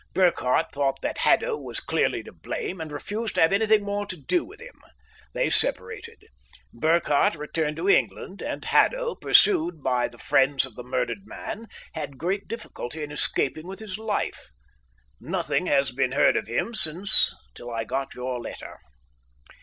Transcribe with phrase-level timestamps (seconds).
[0.15, 4.17] Burkhardt thought that Haddo was clearly to blame and refused to have anything more to
[4.17, 4.81] do with him.
[5.35, 6.25] They separated.
[6.73, 12.17] Burkhardt returned to England; and Haddo, pursued by the friends of the murdered man, had
[12.17, 14.49] great difficulty in escaping with his life.
[15.19, 18.79] Nothing has been heard of him since till I got your letter.